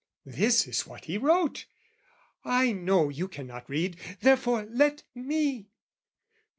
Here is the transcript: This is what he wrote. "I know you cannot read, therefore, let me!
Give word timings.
This 0.25 0.65
is 0.67 0.87
what 0.87 1.05
he 1.05 1.19
wrote. 1.19 1.67
"I 2.43 2.71
know 2.73 3.09
you 3.09 3.27
cannot 3.27 3.69
read, 3.69 3.97
therefore, 4.19 4.63
let 4.67 5.03
me! 5.13 5.69